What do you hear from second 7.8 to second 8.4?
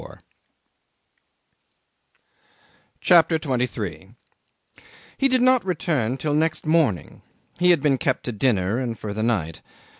been kept to